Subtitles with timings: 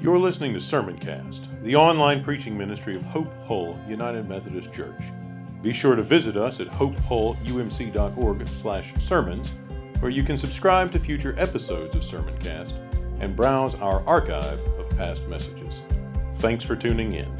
[0.00, 5.00] You're listening to Sermoncast, the online preaching ministry of Hope Hull United Methodist Church.
[5.62, 9.54] Be sure to visit us at hopehullumc.org/sermons,
[10.00, 12.74] where you can subscribe to future episodes of Sermoncast
[13.20, 15.80] and browse our archive of past messages.
[16.34, 17.34] Thanks for tuning in.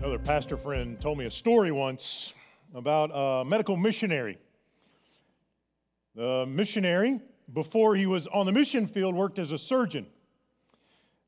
[0.00, 2.34] Another pastor friend told me a story once
[2.74, 4.36] about a medical missionary.
[6.16, 7.18] The missionary,
[7.54, 10.06] before he was on the mission field, worked as a surgeon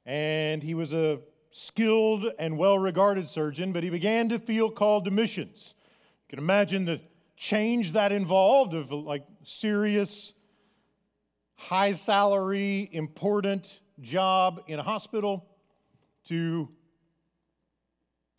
[0.07, 1.21] and he was a
[1.51, 5.75] skilled and well regarded surgeon, but he began to feel called to missions.
[6.27, 7.01] You can imagine the
[7.37, 10.33] change that involved of like serious,
[11.55, 15.47] high salary, important job in a hospital
[16.25, 16.69] to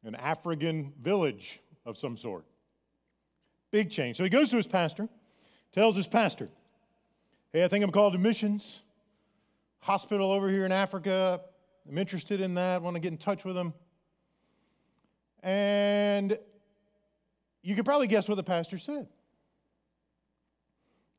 [0.04, 2.46] an African village of some sort.
[3.72, 4.18] Big change.
[4.18, 5.10] So he goes to his pastor,
[5.72, 6.50] tells his pastor,
[7.52, 8.82] Hey, I think I'm called to missions.
[9.80, 11.40] Hospital over here in Africa.
[11.88, 13.74] I'm interested in that, want to get in touch with them.
[15.44, 16.38] And
[17.62, 19.08] you could probably guess what the pastor said.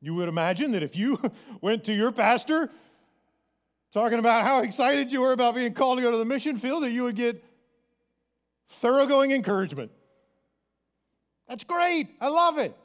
[0.01, 1.19] You would imagine that if you
[1.61, 2.69] went to your pastor
[3.93, 6.83] talking about how excited you were about being called to go to the mission field,
[6.83, 7.43] that you would get
[8.69, 9.91] thoroughgoing encouragement.
[11.47, 12.09] That's great.
[12.19, 12.75] I love it.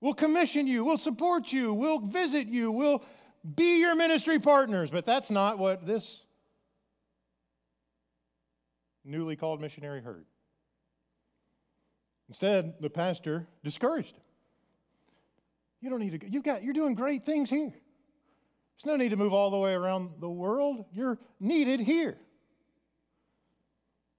[0.00, 3.04] We'll commission you, we'll support you, we'll visit you, we'll
[3.54, 4.90] be your ministry partners.
[4.90, 6.22] But that's not what this
[9.04, 10.26] newly called missionary heard.
[12.28, 14.22] Instead, the pastor discouraged him.
[15.80, 16.26] You don't need to go.
[16.30, 17.72] You've got, you're doing great things here.
[17.72, 20.86] There's no need to move all the way around the world.
[20.92, 22.16] You're needed here.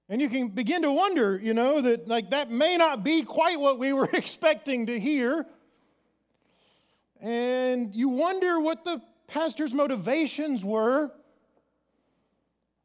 [0.10, 3.60] And you can begin to wonder, you know, that like that may not be quite
[3.60, 5.46] what we were expecting to hear.
[7.22, 11.12] And you wonder what the pastor's motivations were.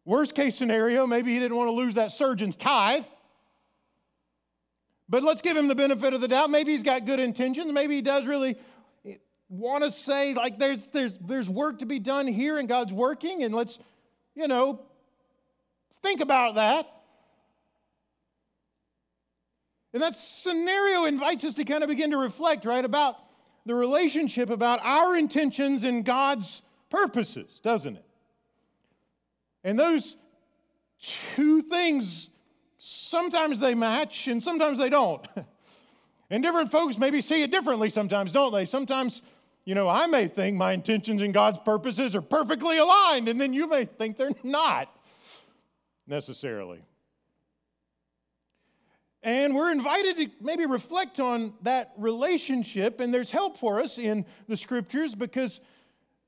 [0.04, 3.04] Worst case scenario, maybe he didn't want to lose that surgeon's tithe.
[5.08, 6.50] But let's give him the benefit of the doubt.
[6.50, 7.72] Maybe he's got good intentions.
[7.72, 8.56] Maybe he does really
[9.48, 13.44] want to say, like, there's, there's, there's work to be done here and God's working,
[13.44, 13.78] and let's,
[14.34, 14.82] you know,
[16.02, 16.86] think about that.
[19.94, 23.16] And that scenario invites us to kind of begin to reflect, right, about
[23.68, 28.04] the relationship about our intentions and God's purposes, doesn't it?
[29.62, 30.16] And those
[31.00, 32.30] two things,
[32.78, 35.26] sometimes they match and sometimes they don't.
[36.30, 38.64] and different folks maybe see it differently sometimes, don't they?
[38.64, 39.20] Sometimes,
[39.66, 43.52] you know, I may think my intentions and God's purposes are perfectly aligned, and then
[43.52, 44.90] you may think they're not
[46.06, 46.80] necessarily.
[49.22, 54.24] And we're invited to maybe reflect on that relationship, and there's help for us in
[54.46, 55.60] the scriptures because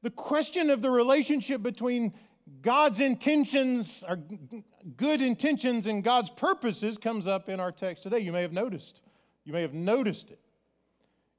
[0.02, 2.12] the question of the relationship between
[2.62, 4.18] God's intentions, or
[4.96, 8.18] good intentions, and God's purposes comes up in our text today.
[8.18, 9.00] You may have noticed.
[9.44, 10.40] You may have noticed it.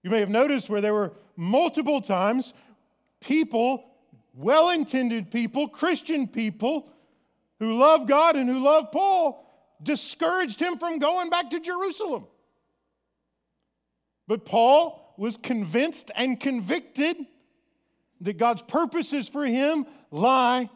[0.03, 2.53] You may have noticed where there were multiple times
[3.19, 3.84] people,
[4.34, 6.90] well intended people, Christian people,
[7.59, 9.50] who love God and who love Paul
[9.83, 12.27] discouraged him from going back to Jerusalem.
[14.27, 17.17] But Paul was convinced and convicted
[18.21, 20.69] that God's purposes for him lie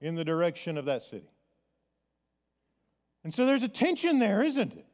[0.00, 1.28] in the direction of that city.
[3.24, 4.86] And so there's a tension there, isn't it?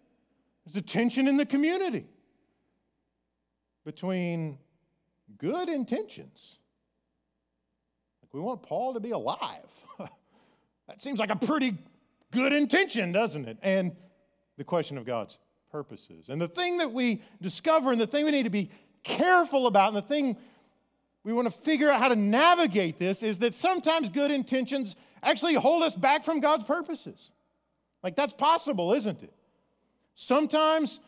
[0.64, 2.06] There's a tension in the community
[3.84, 4.58] between
[5.38, 6.56] good intentions.
[8.22, 9.68] Like we want Paul to be alive.
[10.88, 11.76] that seems like a pretty
[12.34, 13.58] good intention, doesn't it?
[13.62, 13.96] And
[14.58, 15.38] the question of God's
[15.70, 16.28] purposes.
[16.28, 18.70] And the thing that we discover and the thing we need to be
[19.02, 20.36] careful about and the thing
[21.24, 25.54] we want to figure out how to navigate this is that sometimes good intentions actually
[25.54, 27.30] hold us back from God's purposes.
[28.02, 29.32] Like that's possible, isn't it?
[30.14, 31.00] Sometimes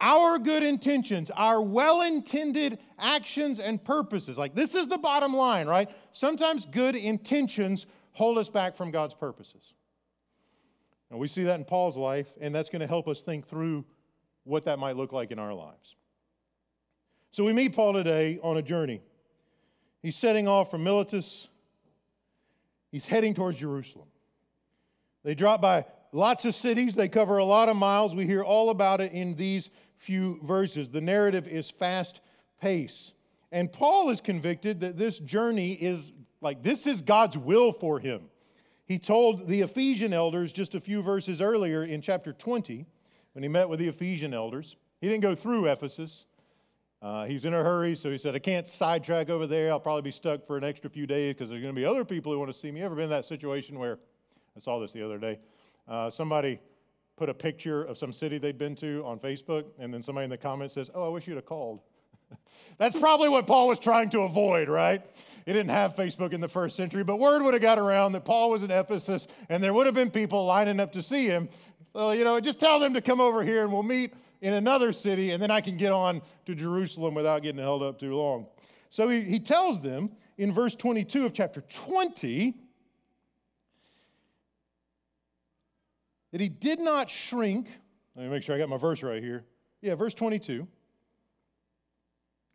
[0.00, 5.66] our good intentions, our well intended actions and purposes, like this is the bottom line,
[5.66, 5.90] right?
[6.12, 9.74] Sometimes good intentions hold us back from God's purposes.
[11.10, 13.84] And we see that in Paul's life, and that's going to help us think through
[14.44, 15.96] what that might look like in our lives.
[17.30, 19.02] So we meet Paul today on a journey.
[20.02, 21.48] He's setting off from Miletus,
[22.90, 24.08] he's heading towards Jerusalem.
[25.24, 28.14] They drop by lots of cities, they cover a lot of miles.
[28.14, 30.88] We hear all about it in these few verses.
[30.88, 32.20] The narrative is fast
[32.60, 33.14] paced.
[33.50, 38.22] And Paul is convicted that this journey is like this is God's will for him.
[38.88, 42.86] He told the Ephesian elders just a few verses earlier in chapter 20,
[43.34, 44.76] when he met with the Ephesian elders.
[45.02, 46.24] He didn't go through Ephesus.
[47.02, 49.70] Uh, he's in a hurry, so he said, I can't sidetrack over there.
[49.70, 52.02] I'll probably be stuck for an extra few days because there's going to be other
[52.02, 52.80] people who want to see me.
[52.80, 53.98] Ever been in that situation where
[54.56, 55.38] I saw this the other day?
[55.86, 56.58] Uh, somebody
[57.16, 60.30] put a picture of some city they'd been to on Facebook, and then somebody in
[60.30, 61.80] the comments says, Oh, I wish you'd have called.
[62.78, 65.04] That's probably what Paul was trying to avoid, right?
[65.48, 68.26] He didn't have Facebook in the first century, but word would have got around that
[68.26, 71.48] Paul was in Ephesus, and there would have been people lining up to see him.
[71.94, 74.12] So, you know, just tell them to come over here and we'll meet
[74.42, 77.98] in another city, and then I can get on to Jerusalem without getting held up
[77.98, 78.46] too long.
[78.90, 82.54] So he, he tells them in verse 22 of chapter 20
[86.32, 87.68] that he did not shrink.
[88.16, 89.46] Let me make sure I got my verse right here.
[89.80, 90.68] Yeah, verse 22.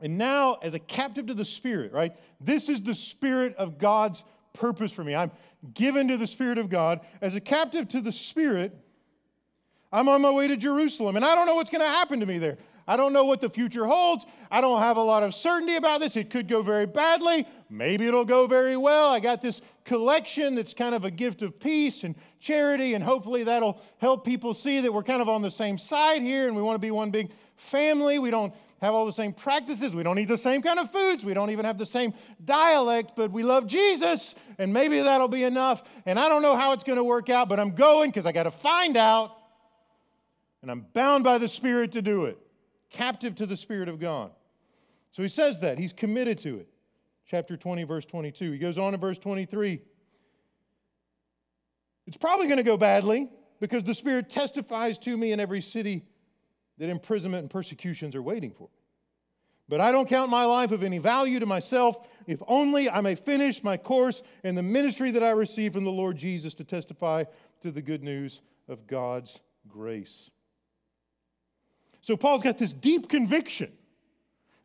[0.01, 2.13] And now, as a captive to the Spirit, right?
[2.42, 4.24] This is the Spirit of God's
[4.54, 5.16] purpose for me.
[5.16, 5.31] I'm
[5.74, 7.01] given to the Spirit of God.
[7.22, 8.75] As a captive to the Spirit,
[9.92, 12.25] I'm on my way to Jerusalem, and I don't know what's going to happen to
[12.25, 12.57] me there.
[12.88, 14.25] I don't know what the future holds.
[14.51, 16.18] I don't have a lot of certainty about this.
[16.18, 17.48] It could go very badly.
[17.69, 19.10] Maybe it'll go very well.
[19.10, 23.44] I got this collection that's kind of a gift of peace and charity, and hopefully
[23.44, 26.62] that'll help people see that we're kind of on the same side here and we
[26.62, 28.20] want to be one big family.
[28.20, 29.96] We don't have all the same practices.
[29.96, 31.24] We don't eat the same kind of foods.
[31.24, 32.14] We don't even have the same
[32.44, 35.84] dialect, but we love Jesus, and maybe that'll be enough.
[36.06, 38.34] And I don't know how it's going to work out, but I'm going because I
[38.34, 39.38] got to find out,
[40.62, 42.38] and I'm bound by the Spirit to do it,
[42.90, 44.32] captive to the Spirit of God.
[45.14, 45.78] So he says that.
[45.78, 46.68] He's committed to it.
[47.26, 48.52] Chapter 20, verse 22.
[48.52, 49.80] He goes on in verse 23.
[52.06, 53.30] It's probably going to go badly
[53.62, 56.04] because the Spirit testifies to me in every city
[56.84, 58.84] that imprisonment and persecutions are waiting for me.
[59.70, 61.98] But I don't count my life of any value to myself,
[62.28, 65.92] if only I may finish my course in the ministry that I receive from the
[65.92, 67.24] Lord Jesus to testify
[67.62, 70.30] to the good news of God's grace.
[72.02, 73.72] So Paul's got this deep conviction,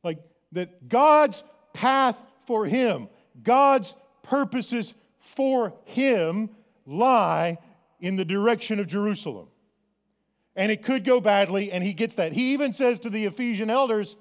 [0.03, 0.19] like
[0.51, 2.19] that God's path
[2.49, 3.09] for him,
[3.45, 3.95] God's
[4.25, 6.51] purposes for him
[6.85, 7.59] lie
[8.01, 9.47] in the direction of Jerusalem
[10.59, 12.33] and it could go badly, and he gets that.
[12.33, 14.17] He even says to the Ephesian elders,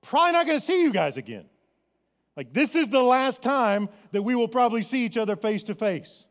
[0.00, 1.44] probably not going to see you guys again.
[2.38, 5.74] Like, this is the last time that we will probably see each other face to
[5.74, 6.24] face.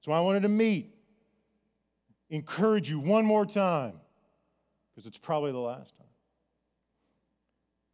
[0.00, 0.94] So I wanted to meet,
[2.30, 4.00] encourage you one more time,
[4.90, 6.06] because it's probably the last time.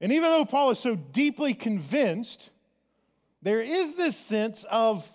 [0.00, 2.50] And even though Paul is so deeply convinced,
[3.43, 5.10] there is this sense of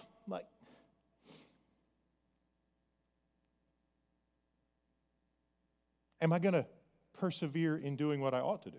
[6.21, 6.65] Am I going to
[7.13, 8.77] persevere in doing what I ought to do?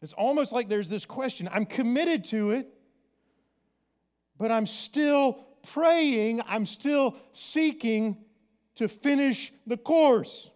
[0.00, 2.68] It's almost like there's this question I'm committed to it,
[4.36, 8.16] but I'm still praying, I'm still seeking
[8.74, 10.50] to finish the course,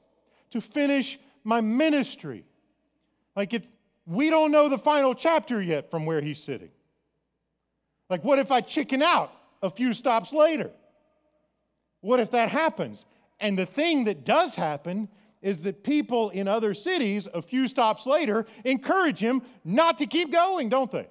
[0.51, 2.45] to finish my ministry.
[3.37, 3.71] Like if
[4.07, 6.71] we don't know the final chapter yet from where he's sitting.
[8.09, 9.33] Like, what if I chicken out
[9.63, 10.71] a few stops later?
[12.01, 13.05] What if that happens?
[13.41, 15.09] And the thing that does happen
[15.47, 20.33] is that people in other cities, a few stops later, encourage him not to keep
[20.33, 21.07] going, don't they?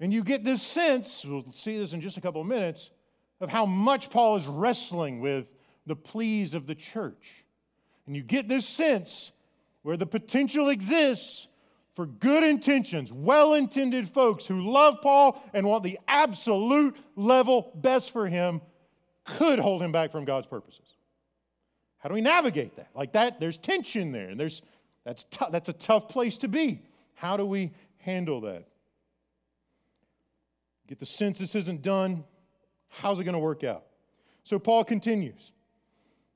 [0.00, 2.90] And you get this sense, we'll see this in just a couple of minutes,
[3.42, 5.48] of how much Paul is wrestling with
[5.84, 7.44] the pleas of the church.
[8.06, 9.32] And you get this sense
[9.82, 11.48] where the potential exists
[11.94, 18.12] for good intentions, well intended folks who love Paul and want the absolute level best
[18.12, 18.62] for him
[19.24, 20.85] could hold him back from God's purposes.
[22.06, 22.90] How do we navigate that?
[22.94, 24.62] Like that, there's tension there, and there's
[25.04, 26.80] that's t- that's a tough place to be.
[27.14, 28.68] How do we handle that?
[30.86, 32.22] Get the census isn't done.
[32.90, 33.86] How's it going to work out?
[34.44, 35.50] So Paul continues.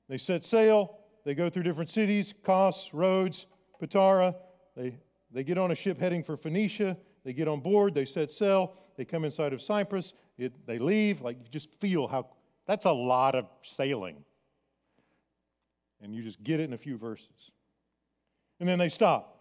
[0.09, 0.97] They set sail.
[1.23, 3.45] They go through different cities, Kos, Rhodes,
[3.81, 4.35] Patara.
[4.75, 4.97] They,
[5.31, 6.97] they get on a ship heading for Phoenicia.
[7.23, 7.95] They get on board.
[7.95, 8.73] They set sail.
[8.97, 10.15] They come inside of Cyprus.
[10.37, 11.21] It, they leave.
[11.21, 12.27] Like you just feel how
[12.65, 14.25] that's a lot of sailing
[16.01, 17.51] and you just get it in a few verses.
[18.59, 19.39] And then they stop.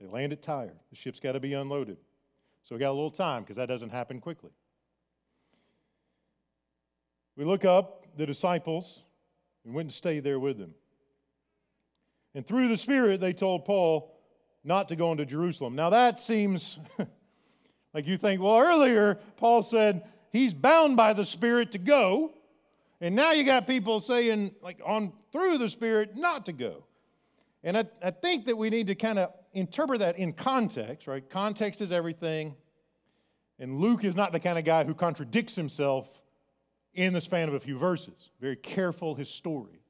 [0.00, 0.72] They land it Tyre.
[0.90, 1.98] The ship's got to be unloaded.
[2.64, 4.50] So we got a little time because that doesn't happen quickly.
[7.36, 9.02] We look up the disciples
[9.64, 10.74] and went and stayed there with them.
[12.34, 14.16] And through the Spirit, they told Paul
[14.62, 15.74] not to go into Jerusalem.
[15.74, 16.78] Now that seems
[17.94, 22.34] like you think, well, earlier Paul said he's bound by the Spirit to go.
[23.00, 26.84] And now you got people saying, like, on through the Spirit, not to go.
[27.62, 31.28] And I, I think that we need to kind of interpret that in context, right?
[31.28, 32.54] Context is everything.
[33.58, 36.08] And Luke is not the kind of guy who contradicts himself
[36.94, 38.30] in the span of a few verses.
[38.40, 39.80] Very careful his story.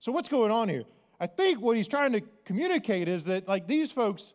[0.00, 0.84] So, what's going on here?
[1.20, 4.34] I think what he's trying to communicate is that, like, these folks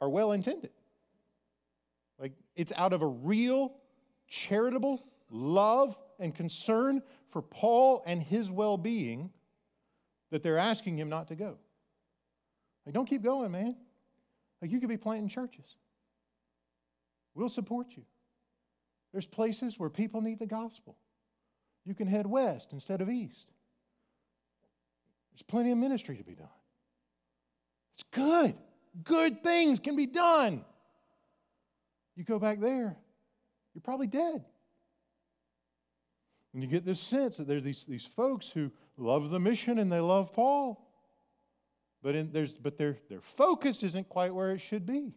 [0.00, 0.70] are well intended.
[2.18, 3.72] Like, it's out of a real
[4.28, 9.30] charitable love and concern for Paul and his well being
[10.30, 11.56] that they're asking him not to go.
[12.84, 13.76] Like, don't keep going, man.
[14.62, 15.76] Like, you could be planting churches.
[17.34, 18.02] We'll support you.
[19.12, 20.96] There's places where people need the gospel.
[21.84, 23.48] You can head west instead of east.
[25.32, 26.48] There's plenty of ministry to be done.
[27.94, 28.54] It's good.
[29.04, 30.64] Good things can be done.
[32.16, 32.96] You go back there,
[33.74, 34.42] you're probably dead.
[36.56, 39.92] And you get this sense that there's these, these folks who love the mission and
[39.92, 40.88] they love Paul.
[42.02, 45.12] But, in, there's, but their, their focus isn't quite where it should be.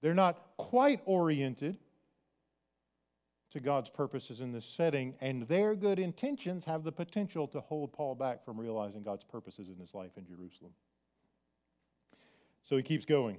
[0.00, 1.76] They're not quite oriented
[3.50, 7.92] to God's purposes in this setting, and their good intentions have the potential to hold
[7.92, 10.72] Paul back from realizing God's purposes in his life in Jerusalem.
[12.62, 13.36] So he keeps going.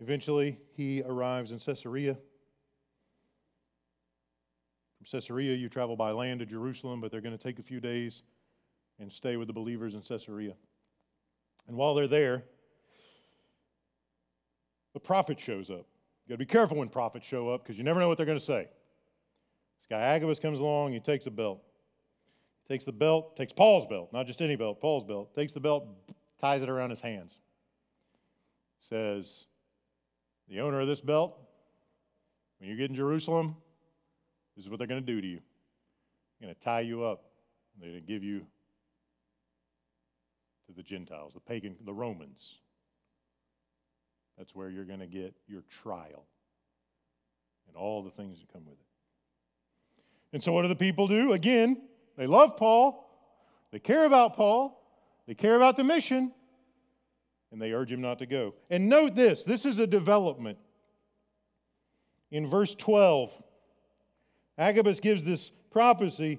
[0.00, 2.14] Eventually, he arrives in Caesarea.
[4.96, 7.80] From Caesarea, you travel by land to Jerusalem, but they're going to take a few
[7.80, 8.22] days
[8.98, 10.54] and stay with the believers in Caesarea.
[11.68, 12.44] And while they're there,
[14.94, 15.86] the prophet shows up.
[16.26, 18.26] You got to be careful when prophets show up because you never know what they're
[18.26, 18.68] going to say.
[19.80, 21.62] This guy Agabus comes along, he takes a belt.
[22.66, 25.60] He takes the belt, takes Paul's belt, not just any belt, Paul's belt, takes the
[25.60, 25.86] belt,
[26.40, 27.36] ties it around his hands.
[28.78, 29.46] Says,
[30.50, 31.38] the owner of this belt,
[32.58, 33.56] when you get in Jerusalem,
[34.56, 35.40] this is what they're going to do to you.
[36.38, 37.22] They're going to tie you up.
[37.80, 38.40] They're going to give you
[40.66, 42.58] to the Gentiles, the pagan, the Romans.
[44.36, 46.24] That's where you're going to get your trial
[47.68, 48.86] and all the things that come with it.
[50.32, 51.32] And so, what do the people do?
[51.32, 51.80] Again,
[52.16, 53.08] they love Paul,
[53.70, 54.82] they care about Paul,
[55.26, 56.32] they care about the mission,
[57.52, 58.54] and they urge him not to go.
[58.70, 60.58] And note this this is a development.
[62.30, 63.30] In verse 12,
[64.56, 66.38] Agabus gives this prophecy.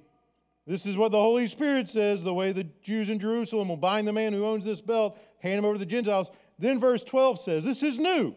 [0.65, 4.07] This is what the Holy Spirit says the way the Jews in Jerusalem will bind
[4.07, 6.31] the man who owns this belt, hand him over to the Gentiles.
[6.59, 8.35] Then verse 12 says, This is new.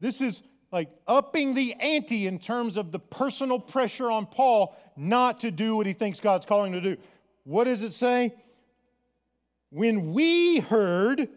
[0.00, 5.40] This is like upping the ante in terms of the personal pressure on Paul not
[5.40, 6.96] to do what he thinks God's calling to do.
[7.44, 8.34] What does it say?
[9.70, 11.28] When we heard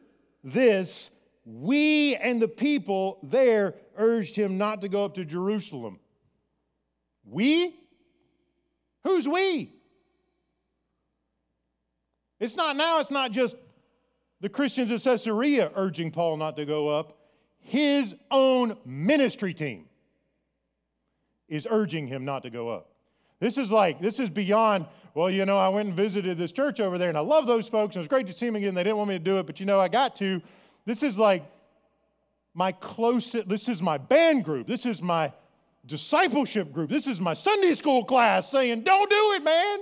[0.43, 1.09] this,
[1.45, 5.99] we and the people there urged him not to go up to Jerusalem.
[7.25, 7.75] We?
[9.03, 9.73] Who's we?
[12.39, 13.55] It's not now, it's not just
[14.41, 17.17] the Christians of Caesarea urging Paul not to go up.
[17.59, 19.85] His own ministry team
[21.47, 22.89] is urging him not to go up.
[23.39, 26.79] This is like, this is beyond, well, you know, I went and visited this church
[26.79, 28.73] over there and I love those folks and it was great to see them again.
[28.73, 30.41] They didn't want me to do it, but you know, I got to.
[30.85, 31.45] This is like
[32.53, 34.67] my closest, this is my band group.
[34.67, 35.31] This is my
[35.85, 36.89] discipleship group.
[36.89, 39.79] This is my Sunday school class saying, don't do it, man.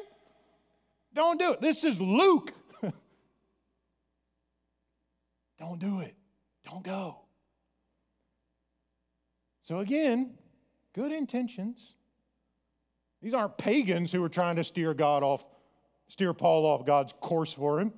[1.14, 1.62] Don't do it.
[1.62, 2.54] This is Luke.
[5.60, 6.16] don't do it.
[6.66, 7.18] Don't go.
[9.64, 10.34] So, again,
[10.94, 11.94] good intentions.
[13.22, 15.46] These aren't pagans who are trying to steer God off,
[16.08, 17.94] steer Paul off God's course for him.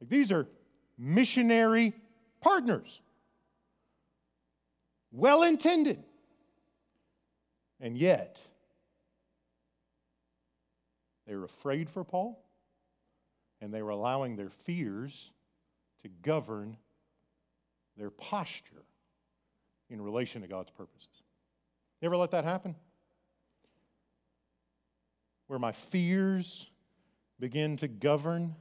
[0.00, 0.46] Like, these are
[0.96, 1.92] missionary
[2.40, 3.00] partners.
[5.12, 6.02] Well intended.
[7.80, 8.40] And yet,
[11.26, 12.42] they were afraid for Paul,
[13.60, 15.30] and they were allowing their fears
[16.02, 16.76] to govern
[17.96, 18.84] their posture
[19.90, 21.22] in relation to God's purposes.
[22.00, 22.74] You ever let that happen?
[25.48, 26.66] Where my fears
[27.40, 28.54] begin to govern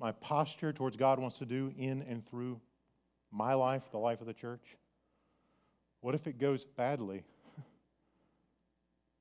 [0.00, 2.60] my posture towards God wants to do in and through
[3.30, 4.76] my life, the life of the church?
[6.00, 7.24] What if it goes badly?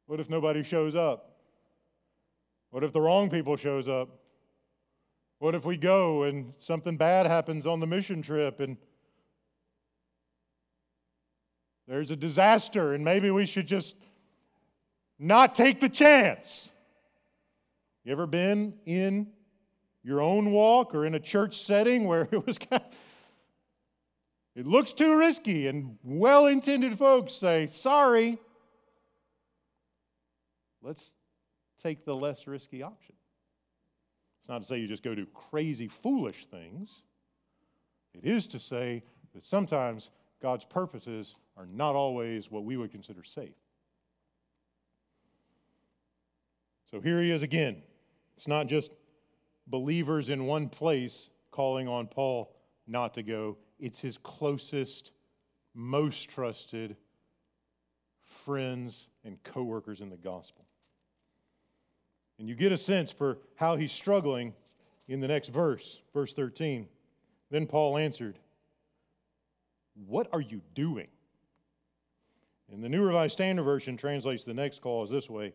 [0.06, 1.38] What if nobody shows up?
[2.70, 4.08] What if the wrong people shows up?
[5.39, 8.77] What if we go and something bad happens on the mission trip and
[11.88, 13.98] there's a disaster and maybe we should just
[15.20, 16.72] not take the chance?
[18.07, 19.27] You ever been in
[20.01, 22.97] your own walk or in a church setting where it was kind of,
[24.55, 28.37] it looks too risky and well-intended folks say, "Sorry,
[30.81, 31.15] let's
[31.83, 33.13] take the less risky option.
[34.39, 37.01] It's not to say you just go do crazy, foolish things.
[38.13, 39.03] It is to say
[39.35, 40.11] that sometimes
[40.41, 43.57] God's purposes are not always what we would consider safe.
[46.89, 47.83] So here he is again.
[48.38, 48.94] It's not just
[49.65, 55.12] believers in one place calling on Paul not to go, it's his closest,
[55.74, 56.96] most trusted
[58.24, 60.65] friends and coworkers in the gospel.
[62.38, 64.53] And you get a sense for how he's struggling
[65.08, 66.88] in the next verse, verse 13.
[67.50, 68.38] Then Paul answered,
[70.06, 71.08] What are you doing?
[72.72, 75.53] And the New Revised Standard Version translates the next clause this way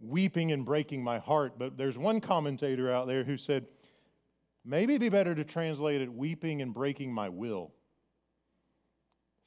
[0.00, 1.58] weeping and breaking my heart.
[1.58, 3.66] But there's one commentator out there who said,
[4.64, 7.72] maybe it'd be better to translate it weeping and breaking my will.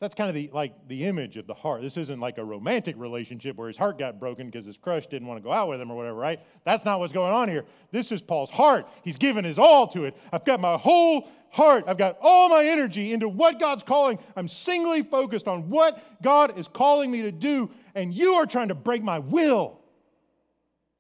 [0.03, 1.81] That's kind of the like the image of the heart.
[1.81, 5.29] This isn't like a romantic relationship where his heart got broken because his crush didn't
[5.29, 6.41] want to go out with him or whatever, right?
[6.65, 7.63] That's not what's going on here.
[7.91, 8.85] This is Paul's heart.
[9.05, 10.17] He's given his all to it.
[10.33, 11.85] I've got my whole heart.
[11.87, 14.19] I've got all my energy into what God's calling.
[14.35, 18.67] I'm singly focused on what God is calling me to do, and you are trying
[18.67, 19.82] to break my will.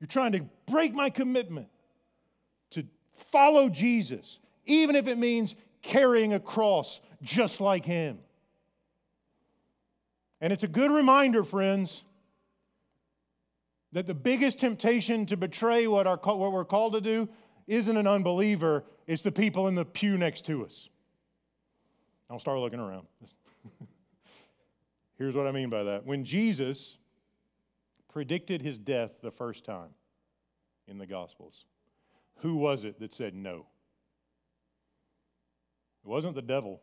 [0.03, 1.69] You're trying to break my commitment
[2.71, 2.83] to
[3.15, 8.19] follow Jesus, even if it means carrying a cross just like him.
[10.41, 12.03] And it's a good reminder, friends,
[13.93, 17.29] that the biggest temptation to betray what, our, what we're called to do
[17.67, 20.89] isn't an unbeliever, it's the people in the pew next to us.
[22.29, 23.07] I'll start looking around.
[25.17, 26.05] Here's what I mean by that.
[26.05, 26.97] When Jesus
[28.13, 29.89] predicted his death the first time
[30.87, 31.65] in the Gospels,
[32.37, 33.65] who was it that said no?
[36.05, 36.79] It wasn't the devil,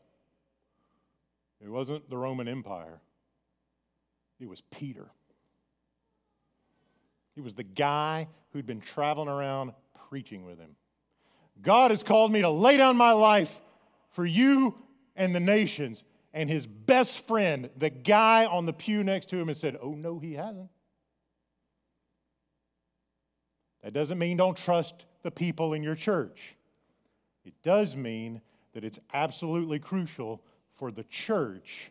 [1.64, 3.00] it wasn't the Roman Empire.
[4.40, 5.10] It was Peter.
[7.34, 9.74] He was the guy who'd been traveling around
[10.08, 10.74] preaching with him.
[11.60, 13.60] God has called me to lay down my life
[14.12, 14.74] for you
[15.14, 16.04] and the nations.
[16.32, 19.92] And his best friend, the guy on the pew next to him, had said, Oh,
[19.92, 20.70] no, he hasn't.
[23.82, 26.56] That doesn't mean don't trust the people in your church.
[27.44, 28.40] It does mean
[28.74, 30.42] that it's absolutely crucial
[30.74, 31.90] for the church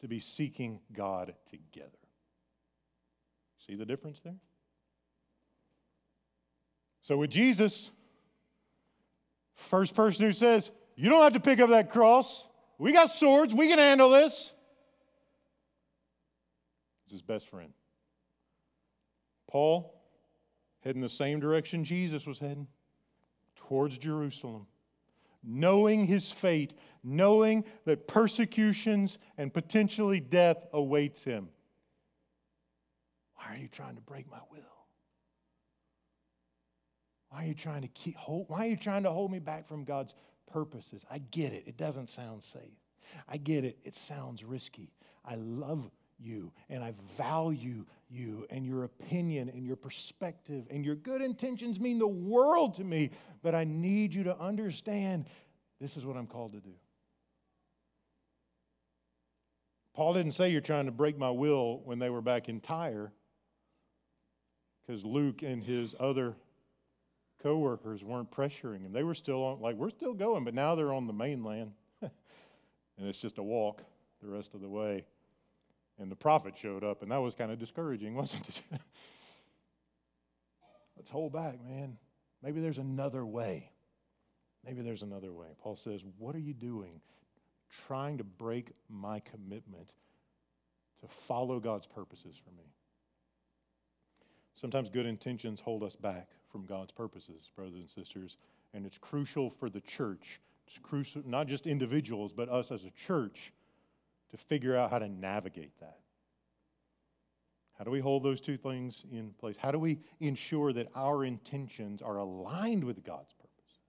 [0.00, 1.90] to be seeking God together.
[3.66, 4.36] See the difference there?
[7.02, 7.90] So with Jesus,
[9.54, 12.44] first person who says, You don't have to pick up that cross.
[12.78, 13.54] We got swords.
[13.54, 14.52] We can handle this.
[17.06, 17.72] Is his best friend.
[19.48, 19.95] Paul,
[20.86, 22.66] heading the same direction Jesus was heading,
[23.56, 24.66] towards Jerusalem
[25.46, 31.48] knowing his fate, knowing that persecutions and potentially death awaits him.
[33.36, 34.60] Why are you trying to break my will?
[37.30, 39.68] Why are you trying to keep hold, why are you trying to hold me back
[39.68, 40.14] from God's
[40.50, 41.04] purposes?
[41.10, 41.64] I get it.
[41.66, 42.60] It doesn't sound safe.
[43.28, 43.78] I get it.
[43.84, 44.90] It sounds risky.
[45.24, 50.94] I love you and I value you and your opinion and your perspective and your
[50.94, 53.10] good intentions mean the world to me,
[53.42, 55.26] but I need you to understand
[55.80, 56.74] this is what I'm called to do.
[59.94, 63.12] Paul didn't say you're trying to break my will when they were back in Tyre
[64.86, 66.36] because Luke and his other
[67.42, 68.92] co-workers weren't pressuring him.
[68.92, 71.72] They were still on, like, we're still going, but now they're on the mainland.
[72.02, 72.10] and
[72.98, 73.82] it's just a walk
[74.22, 75.04] the rest of the way.
[75.98, 78.62] And the prophet showed up, and that was kind of discouraging, wasn't it?
[80.96, 81.96] Let's hold back, man.
[82.42, 83.70] Maybe there's another way.
[84.64, 85.48] Maybe there's another way.
[85.60, 87.00] Paul says, What are you doing?
[87.86, 89.94] Trying to break my commitment
[91.00, 92.72] to follow God's purposes for me.
[94.54, 98.38] Sometimes good intentions hold us back from God's purposes, brothers and sisters,
[98.72, 100.40] and it's crucial for the church.
[100.66, 103.52] It's crucial, not just individuals, but us as a church
[104.36, 105.98] to figure out how to navigate that.
[107.78, 109.56] How do we hold those two things in place?
[109.58, 113.80] How do we ensure that our intentions are aligned with God's purposes?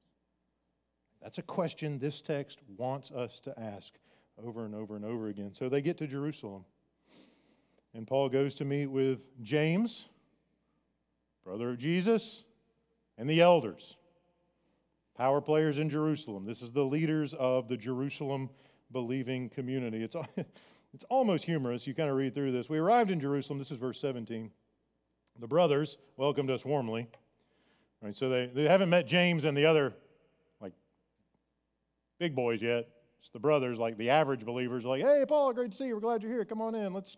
[1.21, 3.93] That's a question this text wants us to ask
[4.45, 5.53] over and over and over again.
[5.53, 6.65] So they get to Jerusalem.
[7.93, 10.05] And Paul goes to meet with James,
[11.43, 12.43] brother of Jesus,
[13.17, 13.95] and the elders,
[15.15, 16.45] power players in Jerusalem.
[16.45, 18.49] This is the leaders of the Jerusalem
[18.91, 20.03] believing community.
[20.03, 20.15] It's,
[20.93, 21.85] it's almost humorous.
[21.87, 22.69] You kind of read through this.
[22.69, 23.59] We arrived in Jerusalem.
[23.59, 24.51] This is verse 17.
[25.39, 27.07] The brothers welcomed us warmly.
[28.01, 29.93] Right, so they, they haven't met James and the other
[30.61, 30.73] like
[32.19, 32.87] big boys yet.
[33.19, 35.95] It's the brothers, like the average believers, like, hey, Paul, great to see you.
[35.95, 36.45] We're glad you're here.
[36.45, 36.93] Come on in.
[36.93, 37.17] Let's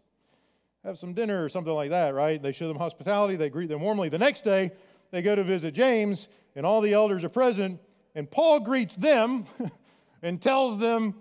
[0.86, 2.42] have some dinner or something like that, right?
[2.42, 3.36] They show them hospitality.
[3.36, 4.08] They greet them warmly.
[4.08, 4.72] The next day,
[5.12, 7.82] they go to visit James, and all the elders are present,
[8.16, 9.46] and Paul greets them
[10.24, 11.16] and tells them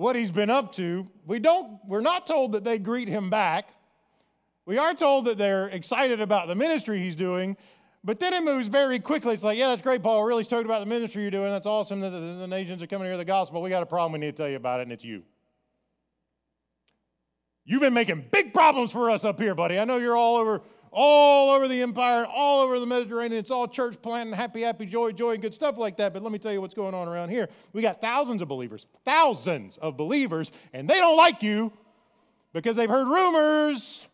[0.00, 1.06] what he's been up to.
[1.26, 3.68] We don't, we're not told that they greet him back.
[4.64, 7.54] We are told that they're excited about the ministry he's doing,
[8.02, 9.34] but then it moves very quickly.
[9.34, 10.24] It's like, yeah, that's great, Paul.
[10.24, 11.50] Really stoked about the ministry you're doing.
[11.50, 13.60] That's awesome that the, the nations are coming to hear the gospel.
[13.60, 14.12] We got a problem.
[14.12, 15.22] We need to tell you about it, and it's you.
[17.66, 19.78] You've been making big problems for us up here, buddy.
[19.78, 23.38] I know you're all over, all over the empire, all over the Mediterranean.
[23.38, 26.12] It's all church planting, happy, happy, joy, joy, and good stuff like that.
[26.12, 27.48] But let me tell you what's going on around here.
[27.72, 31.72] We got thousands of believers, thousands of believers, and they don't like you
[32.52, 34.06] because they've heard rumors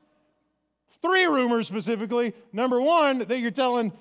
[1.02, 2.34] Three rumors specifically.
[2.52, 3.92] Number one, that you're telling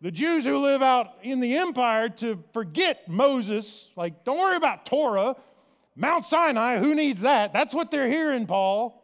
[0.00, 3.88] the Jews who live out in the empire to forget Moses.
[3.96, 5.36] Like, don't worry about Torah.
[5.96, 7.52] Mount Sinai, who needs that?
[7.52, 9.02] That's what they're hearing, Paul.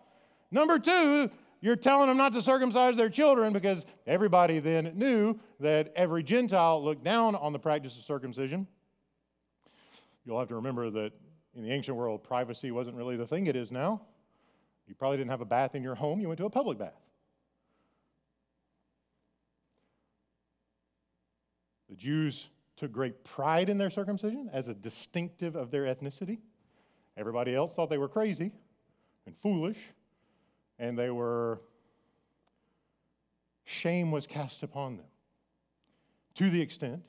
[0.50, 1.30] Number two,
[1.60, 6.82] you're telling them not to circumcise their children because everybody then knew that every Gentile
[6.82, 8.66] looked down on the practice of circumcision.
[10.24, 11.12] You'll have to remember that
[11.54, 14.02] in the ancient world, privacy wasn't really the thing it is now.
[14.86, 17.00] You probably didn't have a bath in your home, you went to a public bath.
[21.88, 26.38] The Jews took great pride in their circumcision as a distinctive of their ethnicity.
[27.16, 28.52] Everybody else thought they were crazy
[29.26, 29.76] and foolish,
[30.80, 31.60] and they were,
[33.64, 35.06] shame was cast upon them
[36.34, 37.02] to the extent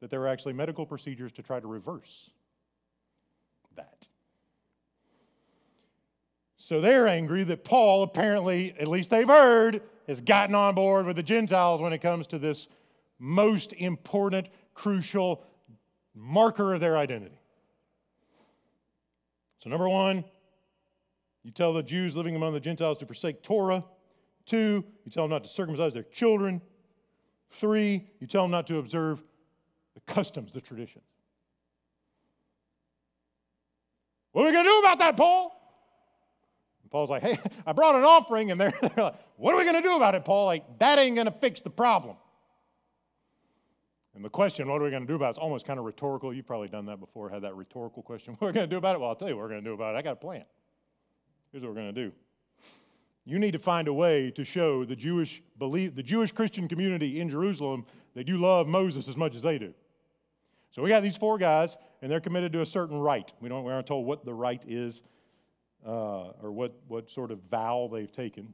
[0.00, 2.30] that there were actually medical procedures to try to reverse
[3.76, 4.08] that.
[6.56, 11.16] So they're angry that Paul, apparently, at least they've heard, has gotten on board with
[11.16, 12.68] the Gentiles when it comes to this
[13.18, 15.44] most important, crucial
[16.14, 17.38] marker of their identity.
[19.58, 20.24] So, number one,
[21.42, 23.84] you tell the Jews living among the Gentiles to forsake Torah.
[24.46, 26.60] Two, you tell them not to circumcise their children.
[27.50, 29.22] Three, you tell them not to observe
[29.94, 31.04] the customs, the traditions.
[34.32, 35.56] What are we going to do about that, Paul?
[36.82, 39.64] And Paul's like, hey, I brought an offering, and they're, they're like, what are we
[39.64, 40.46] going to do about it, Paul?
[40.46, 42.16] Like, that ain't going to fix the problem.
[44.14, 45.30] And the question, what are we going to do about?
[45.30, 46.34] It's almost kind of rhetorical.
[46.34, 48.34] You've probably done that before, had that rhetorical question.
[48.38, 49.00] What are we going to do about it?
[49.00, 49.98] Well, I'll tell you what we're going to do about it.
[49.98, 50.44] I got a plan.
[51.52, 52.12] Here's what we're going to do.
[53.24, 57.20] You need to find a way to show the Jewish belief, the Jewish Christian community
[57.20, 57.84] in Jerusalem
[58.14, 59.74] that you love Moses as much as they do.
[60.70, 63.32] So we got these four guys, and they're committed to a certain rite.
[63.40, 65.02] We don't we aren't told what the rite is
[65.86, 68.52] uh, or what what sort of vow they've taken.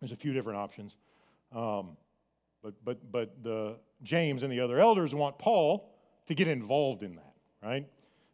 [0.00, 0.96] There's a few different options.
[1.54, 1.96] Um,
[2.62, 5.94] but, but, but the, James and the other elders want Paul
[6.26, 7.86] to get involved in that, right?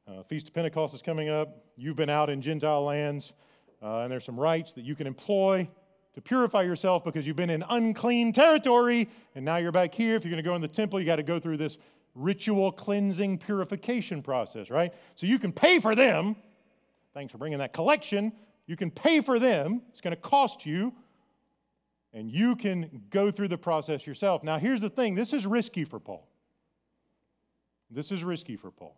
[0.07, 1.65] Uh, Feast of Pentecost is coming up.
[1.77, 3.33] You've been out in Gentile lands,
[3.83, 5.69] uh, and there's some rites that you can employ
[6.15, 10.17] to purify yourself because you've been in unclean territory, and now you're back here.
[10.17, 11.79] If you're going to go in the temple, you got to go through this
[12.15, 14.93] ritual cleansing purification process, right?
[15.15, 16.37] So you can pay for them.
[17.15, 18.33] Thanks for bringing that collection.
[18.67, 19.83] You can pay for them.
[19.91, 20.93] It's going to cost you
[22.13, 24.43] and you can go through the process yourself.
[24.43, 26.27] Now, here's the thing this is risky for Paul.
[27.91, 28.97] This is risky for Paul.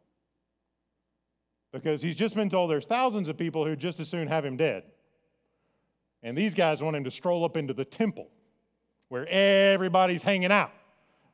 [1.73, 4.57] Because he's just been told there's thousands of people who'd just as soon have him
[4.57, 4.85] dead.
[6.23, 8.29] And these guys want him to stroll up into the temple
[9.09, 10.73] where everybody's hanging out,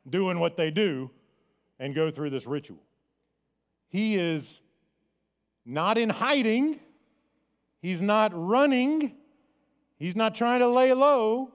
[0.09, 1.11] doing what they do,
[1.79, 2.83] and go through this ritual.
[3.89, 4.61] He is
[5.65, 6.81] not in hiding,
[7.81, 9.15] he's not running,
[9.99, 11.53] he's not trying to lay low.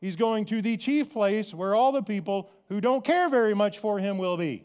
[0.00, 3.80] He's going to the chief place where all the people who don't care very much
[3.80, 4.64] for him will be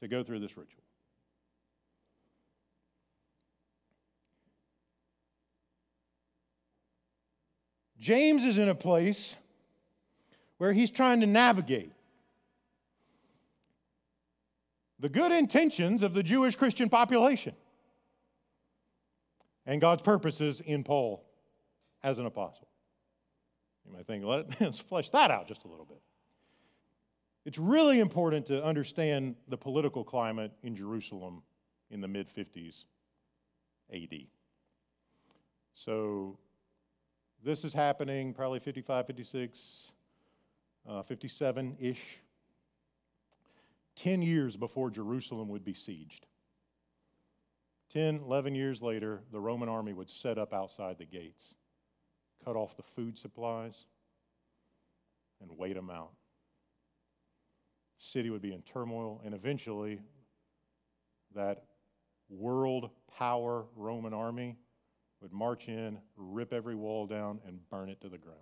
[0.00, 0.83] to go through this ritual.
[8.04, 9.34] James is in a place
[10.58, 11.90] where he's trying to navigate
[14.98, 17.54] the good intentions of the Jewish Christian population
[19.64, 21.24] and God's purposes in Paul
[22.02, 22.68] as an apostle.
[23.86, 26.02] You might think, let's flesh that out just a little bit.
[27.46, 31.42] It's really important to understand the political climate in Jerusalem
[31.90, 32.84] in the mid 50s
[33.90, 34.26] AD.
[35.72, 36.36] So,
[37.44, 39.92] this is happening probably 55, 56,
[40.88, 42.18] uh, 57 ish,
[43.96, 46.22] 10 years before Jerusalem would be sieged.
[47.92, 51.54] 10, 11 years later, the Roman army would set up outside the gates
[52.44, 53.86] cut off the food supplies,
[55.40, 56.12] and wait them out.
[57.98, 60.00] City would be in turmoil, and eventually,
[61.34, 61.64] that
[62.28, 64.56] world power Roman army
[65.24, 68.38] would march in, rip every wall down, and burn it to the ground.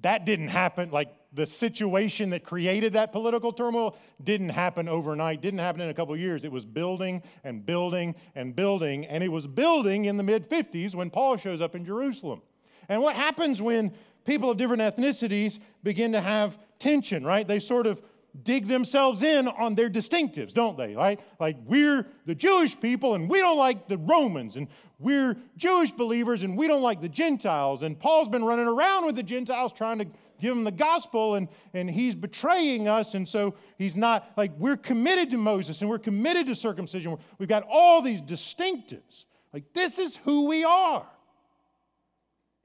[0.00, 0.90] That didn't happen.
[0.90, 5.94] Like the situation that created that political turmoil didn't happen overnight, didn't happen in a
[5.94, 6.44] couple years.
[6.44, 10.96] It was building and building and building, and it was building in the mid 50s
[10.96, 12.42] when Paul shows up in Jerusalem.
[12.88, 13.92] And what happens when
[14.24, 17.46] people of different ethnicities begin to have tension, right?
[17.46, 18.02] They sort of
[18.42, 20.94] dig themselves in on their distinctives, don't they?
[20.94, 21.20] Right?
[21.38, 24.68] Like we're the Jewish people and we don't like the Romans, and
[24.98, 27.82] we're Jewish believers and we don't like the Gentiles.
[27.82, 30.06] And Paul's been running around with the Gentiles trying to
[30.40, 33.14] give them the gospel, and, and he's betraying us.
[33.14, 37.16] And so he's not like we're committed to Moses and we're committed to circumcision.
[37.38, 39.24] We've got all these distinctives.
[39.52, 41.06] Like this is who we are.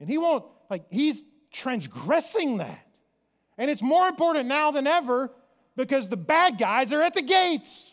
[0.00, 2.86] And he won't, like, he's transgressing that.
[3.58, 5.30] And it's more important now than ever
[5.76, 7.92] because the bad guys are at the gates.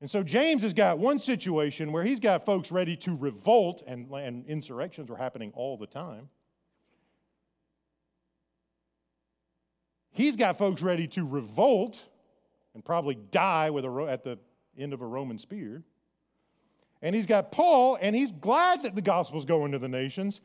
[0.00, 4.10] And so James has got one situation where he's got folks ready to revolt, and,
[4.10, 6.28] and insurrections are happening all the time.
[10.10, 12.02] He's got folks ready to revolt
[12.74, 14.38] and probably die with a, at the
[14.78, 15.82] end of a Roman spear.
[17.02, 20.40] And he's got Paul, and he's glad that the gospel's going to the nations.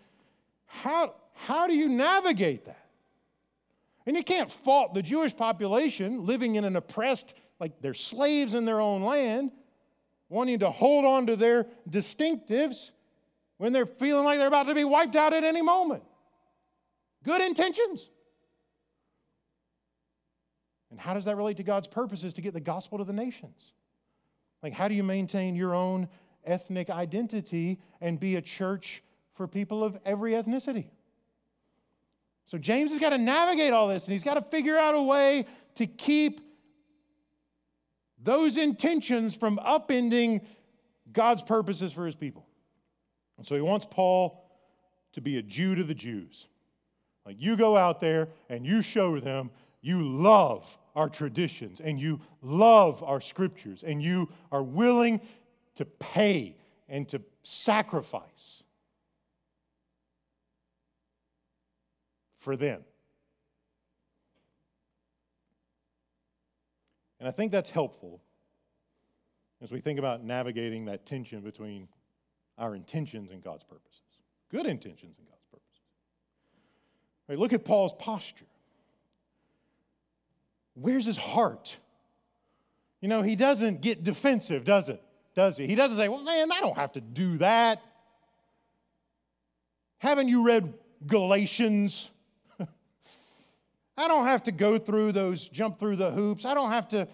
[0.65, 2.88] How, how do you navigate that?
[4.09, 8.65] And you can't fault the Jewish population living in an oppressed, like they're slaves in
[8.65, 9.51] their own land,
[10.29, 12.89] wanting to hold on to their distinctives
[13.57, 16.01] when they're feeling like they're about to be wiped out at any moment.
[17.23, 18.09] Good intentions.
[20.89, 23.73] And how does that relate to God's purposes to get the gospel to the nations?
[24.63, 26.09] Like, how do you maintain your own
[26.45, 29.03] ethnic identity and be a church
[29.35, 30.87] for people of every ethnicity?
[32.49, 35.03] So James has got to navigate all this and he's got to figure out a
[35.03, 36.41] way to keep
[38.23, 40.43] those intentions from upending
[41.13, 42.47] God's purposes for his people.
[43.37, 44.49] And so he wants Paul
[45.13, 46.47] to be a Jew to the Jews.
[47.23, 52.19] Like you go out there and you show them you love our traditions and you
[52.41, 55.21] love our scriptures and you are willing
[55.75, 56.55] to pay
[56.87, 58.63] and to sacrifice
[62.39, 62.81] for them.
[67.19, 68.21] And I think that's helpful
[69.61, 71.87] as we think about navigating that tension between
[72.57, 74.01] our intentions and God's purposes.
[74.49, 75.81] Good intentions and God's purposes.
[77.27, 78.45] Right, look at Paul's posture.
[80.75, 81.77] Where's his heart?
[83.01, 85.03] You know, he doesn't get defensive, does it?
[85.35, 85.67] Does he?
[85.67, 87.81] He doesn't say, well, man, I don't have to do that.
[89.99, 90.73] Haven't you read
[91.05, 92.09] Galatians?
[93.99, 96.45] I don't have to go through those, jump through the hoops.
[96.45, 97.07] I don't have to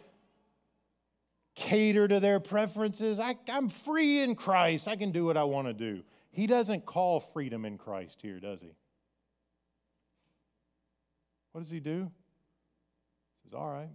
[1.56, 3.19] cater to their preferences.
[3.19, 4.88] I, am free in Christ.
[4.88, 6.04] I can do what I want to do.
[6.32, 8.76] He doesn't call freedom in Christ here, does he?
[11.54, 12.12] What does he do?
[13.43, 13.89] He says, All right,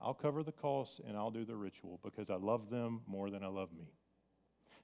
[0.00, 3.42] I'll cover the costs and I'll do the ritual because I love them more than
[3.42, 3.86] I love me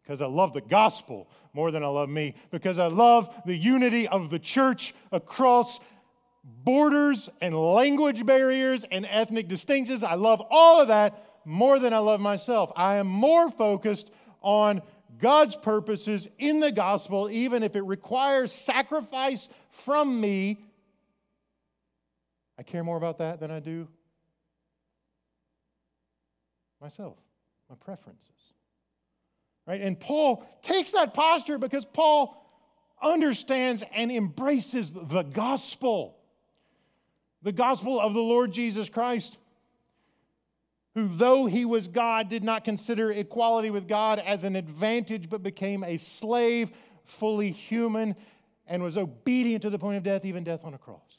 [0.09, 4.09] because I love the gospel more than I love me, because I love the unity
[4.09, 5.81] of the church across
[6.64, 10.02] borders and language barriers and ethnic distinctions.
[10.02, 12.70] I love all of that more than I love myself.
[12.76, 14.11] I am more focused
[14.42, 14.82] on
[15.18, 20.58] God's purposes in the gospel, even if it requires sacrifice from me.
[22.58, 23.88] I care more about that than I do
[26.80, 27.16] myself,
[27.68, 28.28] my preferences.
[29.66, 29.80] Right?
[29.80, 32.44] And Paul takes that posture because Paul
[33.02, 36.17] understands and embraces the gospel
[37.42, 39.38] the gospel of the Lord Jesus Christ,
[40.94, 45.42] who, though he was God, did not consider equality with God as an advantage, but
[45.42, 46.70] became a slave,
[47.05, 48.16] fully human,
[48.66, 51.18] and was obedient to the point of death, even death on a cross.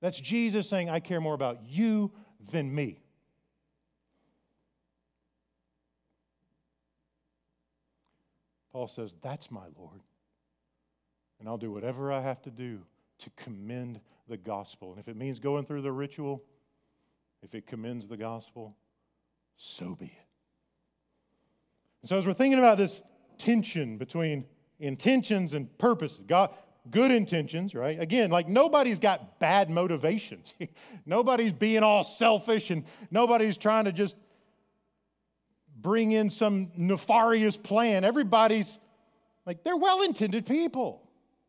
[0.00, 2.12] That's Jesus saying, I care more about you
[2.52, 3.00] than me.
[8.72, 10.00] Paul says, That's my Lord.
[11.40, 12.80] And I'll do whatever I have to do
[13.20, 14.90] to commend the gospel.
[14.90, 16.42] And if it means going through the ritual,
[17.42, 18.76] if it commends the gospel,
[19.56, 20.12] so be it.
[22.02, 23.02] And so as we're thinking about this
[23.38, 24.44] tension between
[24.78, 26.50] intentions and purposes, God,
[26.90, 28.00] good intentions, right?
[28.00, 30.54] Again, like nobody's got bad motivations.
[31.06, 34.16] nobody's being all selfish and nobody's trying to just
[35.80, 38.04] bring in some nefarious plan.
[38.04, 38.78] Everybody's
[39.46, 41.02] like, they're well intended people.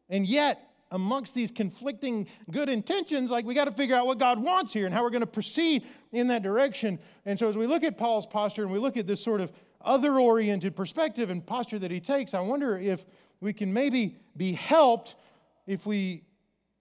[0.10, 4.40] And yet, amongst these conflicting good intentions, like we got to figure out what God
[4.42, 7.00] wants here and how we're going to proceed in that direction.
[7.26, 9.52] And so, as we look at Paul's posture and we look at this sort of
[9.82, 13.06] other oriented perspective and posture that he takes, I wonder if
[13.40, 15.16] we can maybe be helped
[15.68, 16.24] if we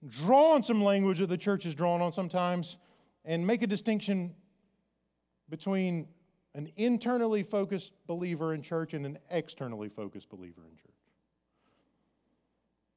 [0.07, 2.77] draw on some language that the church is drawn on sometimes
[3.25, 4.33] and make a distinction
[5.49, 6.07] between
[6.55, 10.88] an internally focused believer in church and an externally focused believer in church.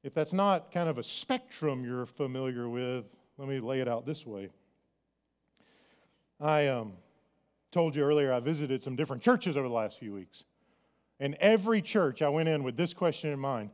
[0.03, 3.05] If that's not kind of a spectrum you're familiar with,
[3.37, 4.49] let me lay it out this way.
[6.41, 6.93] I um,
[7.71, 10.43] told you earlier I visited some different churches over the last few weeks.
[11.21, 13.69] And every church I went in with this question in mind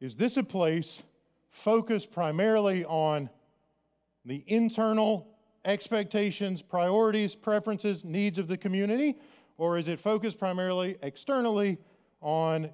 [0.00, 1.02] Is this a place
[1.50, 3.28] focused primarily on
[4.24, 5.28] the internal
[5.66, 9.16] expectations, priorities, preferences, needs of the community?
[9.58, 11.78] Or is it focused primarily externally
[12.22, 12.70] on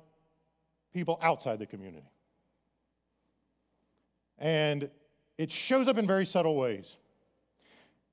[0.92, 2.04] people outside the community?
[4.38, 4.90] And
[5.38, 6.96] it shows up in very subtle ways.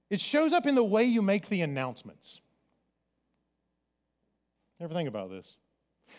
[0.10, 2.42] It shows up in the way you make the announcements.
[4.80, 5.58] Ever think about this?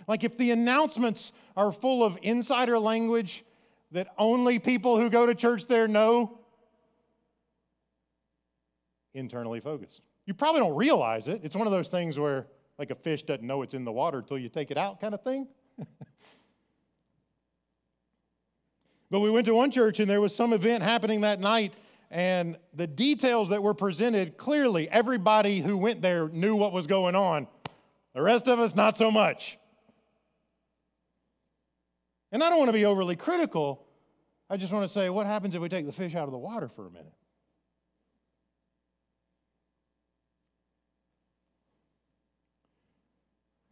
[0.09, 3.45] Like if the announcements are full of insider language
[3.91, 6.39] that only people who go to church there know,
[9.15, 10.01] internally focused.
[10.27, 11.41] You probably don't realize it.
[11.45, 12.47] It's one of those things where,
[12.79, 15.15] like a fish doesn't know it's in the water until you take it out, kind
[15.15, 15.47] of thing.
[19.13, 21.75] but we went to one church and there was some event happening that night,
[22.11, 27.15] and the details that were presented clearly, everybody who went there knew what was going
[27.15, 27.47] on.
[28.15, 29.59] The rest of us, not so much.
[32.33, 33.85] And I don't want to be overly critical.
[34.49, 36.39] I just want to say, what happens if we take the fish out of the
[36.39, 37.13] water for a minute?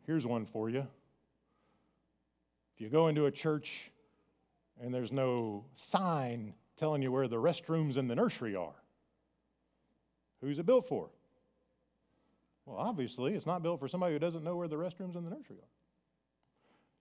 [0.07, 0.87] Here's one for you.
[2.75, 3.91] If you go into a church
[4.81, 8.75] and there's no sign telling you where the restrooms and the nursery are,
[10.41, 11.11] who's it built for?
[12.67, 15.31] Well, obviously, it's not built for somebody who doesn't know where the restrooms and the
[15.31, 15.69] nursery are.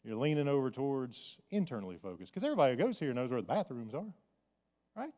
[0.03, 3.93] You're leaning over towards internally focused because everybody who goes here knows where the bathrooms
[3.93, 4.05] are,
[4.95, 5.11] right?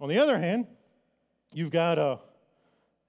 [0.00, 0.66] On the other hand,
[1.52, 2.18] you've got a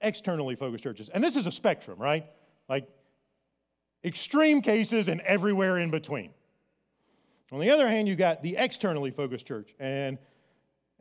[0.02, 1.10] externally focused churches.
[1.10, 2.26] And this is a spectrum, right?
[2.68, 2.90] Like
[4.04, 6.32] extreme cases and everywhere in between.
[7.52, 9.74] On the other hand, you got the externally focused church.
[9.80, 10.18] And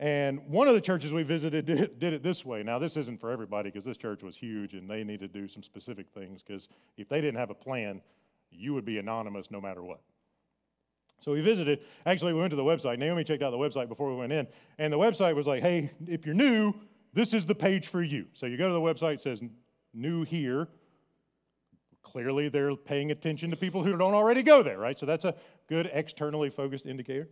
[0.00, 2.62] and one of the churches we visited did it, did it this way.
[2.62, 5.46] Now, this isn't for everybody because this church was huge and they needed to do
[5.46, 8.00] some specific things because if they didn't have a plan,
[8.50, 10.00] you would be anonymous no matter what.
[11.20, 11.80] So we visited.
[12.06, 12.98] Actually, we went to the website.
[12.98, 14.46] Naomi checked out the website before we went in.
[14.78, 16.72] And the website was like, hey, if you're new,
[17.12, 18.24] this is the page for you.
[18.32, 19.42] So you go to the website, it says
[19.92, 20.68] new here.
[22.02, 24.98] Clearly, they're paying attention to people who don't already go there, right?
[24.98, 25.34] So that's a
[25.70, 27.28] good externally focused indicator.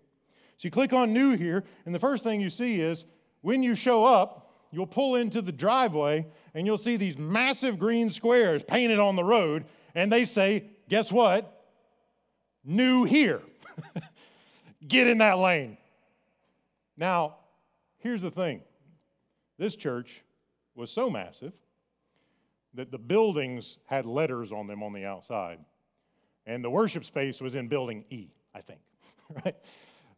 [0.56, 3.04] So you click on new here, and the first thing you see is
[3.42, 8.08] when you show up, you'll pull into the driveway and you'll see these massive green
[8.08, 11.66] squares painted on the road, and they say, guess what?
[12.64, 13.42] New here.
[14.88, 15.76] Get in that lane.
[16.96, 17.36] Now,
[17.98, 18.62] here's the thing
[19.58, 20.22] this church
[20.74, 21.52] was so massive
[22.74, 25.58] that the buildings had letters on them on the outside.
[26.48, 28.80] And the worship space was in building E, I think.
[29.44, 29.54] right?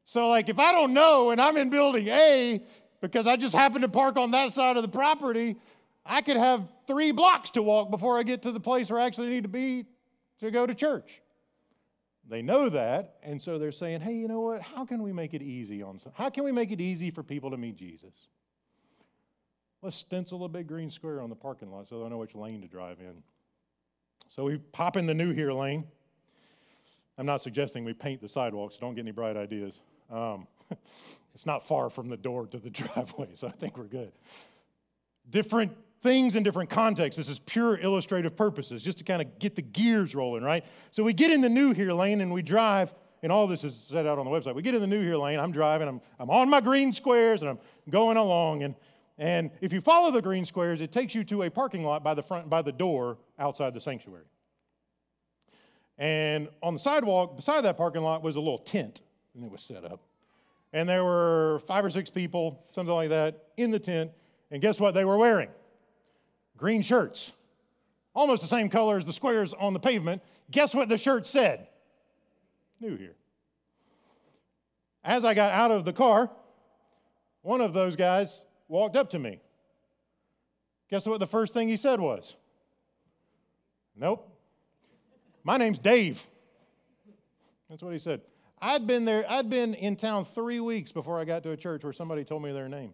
[0.05, 2.64] So, like, if I don't know and I'm in building A
[3.01, 5.57] because I just happen to park on that side of the property,
[6.07, 9.07] I could have three blocks to walk before I get to the place where I
[9.07, 9.87] actually need to be
[10.38, 11.21] to go to church.
[12.29, 14.62] They know that, and so they're saying, hey, you know what?
[14.62, 17.25] How can we make it easy on some, how can we make it easy for
[17.25, 18.29] people to meet Jesus?
[19.83, 22.61] Let's stencil a big green square on the parking lot so I know which lane
[22.61, 23.21] to drive in.
[24.29, 25.87] So we pop in the new here lane.
[27.18, 29.81] I'm not suggesting we paint the sidewalks, don't get any bright ideas.
[30.11, 30.46] Um,
[31.35, 34.12] it's not far from the door to the driveway, so I think we're good.
[35.29, 37.18] Different things in different contexts.
[37.18, 40.64] This is pure illustrative purposes, just to kind of get the gears rolling, right?
[40.90, 43.77] So we get in the new here lane and we drive, and all this is
[43.77, 44.55] set out on the website.
[44.55, 47.42] We get in the new here lane, I'm driving, I'm, I'm on my green squares,
[47.42, 47.59] and I'm
[47.90, 48.75] going along, and
[49.20, 52.14] and if you follow the green squares, it takes you to a parking lot by
[52.14, 54.25] the front, by the door outside the sanctuary.
[56.01, 59.03] And on the sidewalk beside that parking lot was a little tent,
[59.35, 60.01] and it was set up.
[60.73, 64.11] And there were five or six people, something like that, in the tent.
[64.51, 65.51] And guess what they were wearing?
[66.57, 67.33] Green shirts,
[68.15, 70.23] almost the same color as the squares on the pavement.
[70.51, 71.69] Guess what the shirt said?
[72.81, 73.15] New here.
[75.05, 76.31] As I got out of the car,
[77.42, 79.40] one of those guys walked up to me.
[80.88, 82.37] Guess what the first thing he said was?
[83.94, 84.29] Nope.
[85.43, 86.25] My name's Dave.
[87.69, 88.21] That's what he said.
[88.61, 91.83] I'd been there, I'd been in town three weeks before I got to a church
[91.83, 92.93] where somebody told me their name.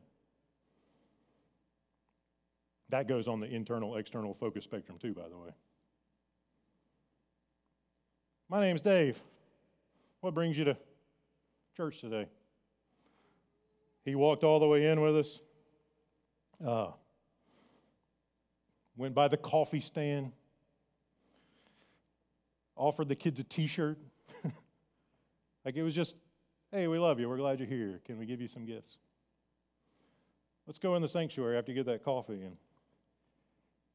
[2.90, 5.50] That goes on the internal external focus spectrum, too, by the way.
[8.48, 9.20] My name's Dave.
[10.20, 10.76] What brings you to
[11.76, 12.28] church today?
[14.04, 15.40] He walked all the way in with us.
[16.64, 16.92] Uh,
[18.96, 20.30] went by the coffee stand,
[22.76, 23.98] offered the kids a t shirt.
[25.64, 26.14] Like it was just,
[26.70, 27.28] hey, we love you.
[27.28, 28.00] We're glad you're here.
[28.04, 28.98] Can we give you some gifts?
[30.68, 32.42] Let's go in the sanctuary after you get that coffee.
[32.42, 32.56] And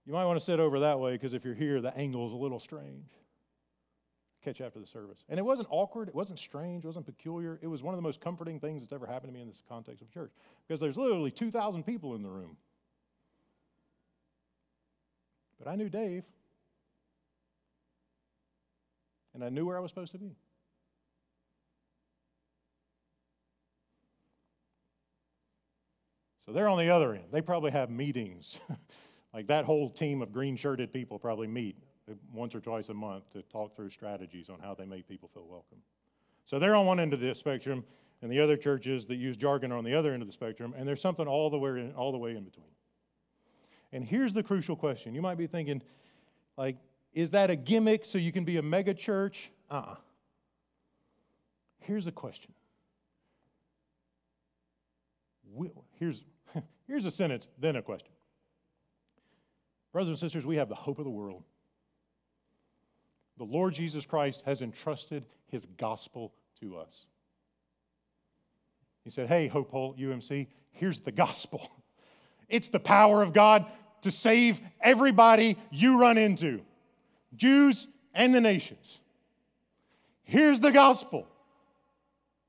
[0.06, 2.34] you might want to sit over that way because if you're here, the angle is
[2.34, 3.08] a little strange.
[4.44, 5.24] Catch after the service.
[5.30, 7.58] And it wasn't awkward, it wasn't strange, it wasn't peculiar.
[7.62, 9.62] It was one of the most comforting things that's ever happened to me in this
[9.70, 10.32] context of church
[10.68, 12.58] because there's literally 2,000 people in the room.
[15.58, 16.24] But I knew Dave,
[19.34, 20.36] and I knew where I was supposed to be.
[26.46, 27.26] So they're on the other end.
[27.32, 28.60] They probably have meetings.
[29.34, 31.78] like that whole team of green shirted people probably meet
[32.34, 35.46] once or twice a month to talk through strategies on how they make people feel
[35.48, 35.78] welcome.
[36.44, 37.86] So they're on one end of the spectrum,
[38.22, 40.74] and the other churches that use jargon are on the other end of the spectrum,
[40.78, 42.66] and there's something all the way in, all the way in between.
[43.94, 45.14] And here's the crucial question.
[45.14, 45.82] You might be thinking,
[46.58, 46.78] like,
[47.14, 49.52] is that a gimmick so you can be a mega church?
[49.70, 49.96] Uh-uh.
[51.80, 52.54] Here's a question.
[56.00, 56.24] Here's,
[56.88, 58.12] here's a sentence, then a question.
[59.92, 61.44] Brothers and sisters, we have the hope of the world.
[63.38, 67.08] The Lord Jesus Christ has entrusted his gospel to us.
[69.04, 71.70] He said, Hey, Hope Hull UMC, here's the gospel.
[72.50, 73.66] It's the power of God
[74.02, 76.60] to save everybody you run into,
[77.36, 79.00] Jews and the nations.
[80.24, 81.28] Here's the gospel.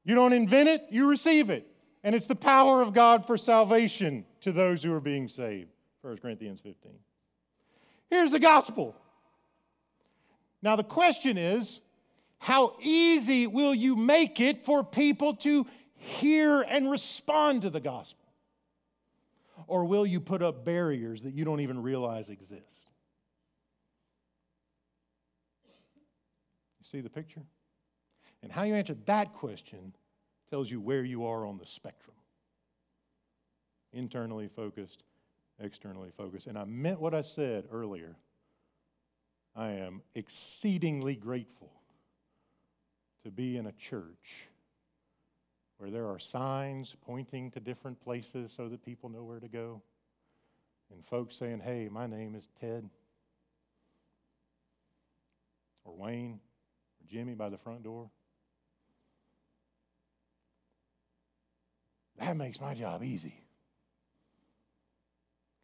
[0.04, 1.66] You don't invent it, you receive it.
[2.04, 5.70] And it's the power of God for salvation to those who are being saved.
[6.02, 6.92] 1 Corinthians 15.
[8.10, 8.96] Here's the gospel.
[10.62, 11.80] Now, the question is
[12.38, 18.18] how easy will you make it for people to hear and respond to the gospel?
[19.68, 22.88] Or will you put up barriers that you don't even realize exist?
[26.92, 27.42] See the picture?
[28.42, 29.94] And how you answer that question
[30.50, 32.16] tells you where you are on the spectrum
[33.94, 35.04] internally focused,
[35.58, 36.46] externally focused.
[36.46, 38.16] And I meant what I said earlier.
[39.56, 41.70] I am exceedingly grateful
[43.24, 44.48] to be in a church
[45.78, 49.82] where there are signs pointing to different places so that people know where to go,
[50.92, 52.88] and folks saying, Hey, my name is Ted,
[55.84, 56.40] or Wayne,
[57.12, 58.10] Jimmy by the front door.
[62.18, 63.34] That makes my job easy.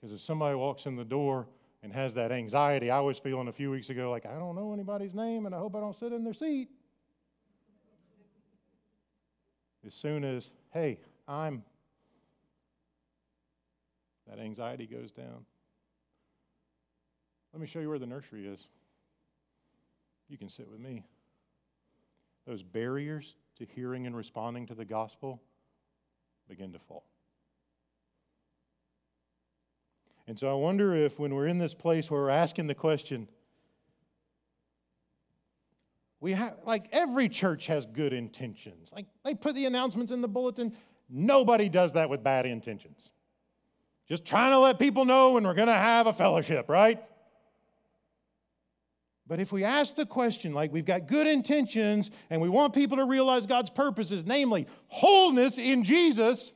[0.01, 1.47] Because if somebody walks in the door
[1.83, 4.73] and has that anxiety I was feeling a few weeks ago, like, I don't know
[4.75, 6.69] anybody's name and I hope I don't sit in their seat.
[9.87, 11.63] As soon as, hey, I'm,
[14.29, 15.47] that anxiety goes down.
[17.55, 18.67] Let me show you where the nursery is.
[20.29, 21.05] You can sit with me.
[22.49, 25.43] Those barriers to hearing and responding to the gospel
[26.49, 27.05] begin to fall.
[30.27, 33.29] And so I wonder if when we're in this place where we're asking the question,
[36.21, 38.91] we have, like, every church has good intentions.
[38.95, 40.73] Like, they put the announcements in the bulletin.
[41.11, 43.11] Nobody does that with bad intentions.
[44.09, 47.05] Just trying to let people know when we're going to have a fellowship, right?
[49.29, 52.97] But if we ask the question, like we've got good intentions and we want people
[52.97, 56.53] to realize God's purposes, namely wholeness in Jesus,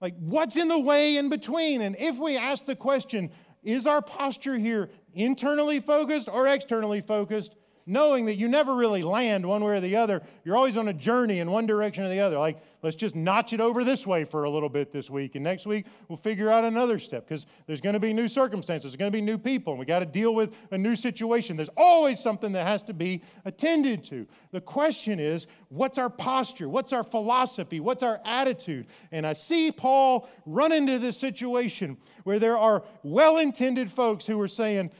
[0.00, 1.82] like what's in the way in between?
[1.82, 3.30] And if we ask the question,
[3.62, 7.54] is our posture here internally focused or externally focused?
[7.86, 10.20] knowing that you never really land one way or the other.
[10.44, 12.36] You're always on a journey in one direction or the other.
[12.36, 15.34] Like, let's just notch it over this way for a little bit this week.
[15.34, 18.92] And next week, we'll figure out another step because there's going to be new circumstances,
[18.92, 21.56] there's going to be new people, and we got to deal with a new situation.
[21.56, 24.24] There's always something that has to be attended to.
[24.52, 26.68] The question is, what's our posture?
[26.68, 27.80] What's our philosophy?
[27.80, 28.86] What's our attitude?
[29.10, 34.40] And I see Paul run into this situation where there are well intended folks who
[34.40, 34.92] are saying,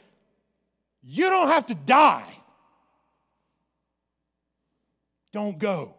[1.04, 2.36] you don't have to die
[5.36, 5.95] don't go.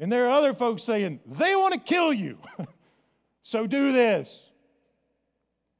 [0.00, 2.38] And there are other folks saying, they want to kill you.
[3.42, 4.46] so do this.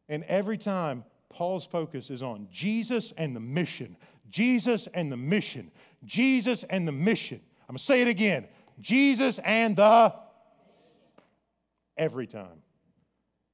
[0.09, 3.97] And every time, Paul's focus is on Jesus and the mission.
[4.31, 5.71] Jesus and the mission.
[6.05, 7.41] Jesus and the mission.
[7.63, 8.49] I'm going to say it again
[8.81, 10.15] Jesus and the.
[11.97, 12.63] Every time.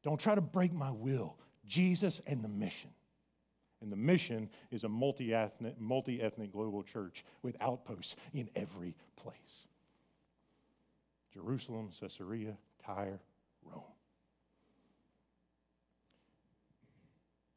[0.03, 1.37] Don't try to break my will.
[1.67, 2.91] Jesus and the mission.
[3.81, 9.67] And the mission is a multi ethnic, global church with outposts in every place
[11.35, 13.21] Jerusalem, Caesarea, Tyre,
[13.65, 13.83] Rome.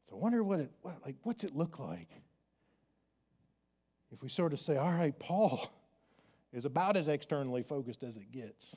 [0.08, 2.08] So I wonder what it what, like what's it look like
[4.12, 5.70] if we sort of say, all right, Paul,
[6.52, 8.74] is about as externally focused as it gets.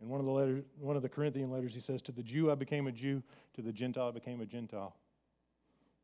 [0.00, 2.50] In one of the letters, one of the Corinthian letters, he says, To the Jew
[2.50, 3.22] I became a Jew,
[3.54, 4.96] to the Gentile I became a Gentile.